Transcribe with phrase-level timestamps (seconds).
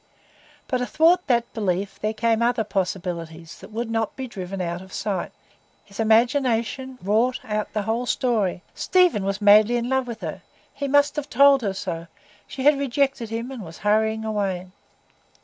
[0.67, 4.91] But athwart that belief there came other possibilities that would not be driven out of
[4.91, 5.31] sight.
[5.85, 10.41] His imagination wrought out the whole story; Stephen was madly in love with her;
[10.73, 12.07] he must have told her so;
[12.47, 14.69] she had rejected him, and was hurrying away.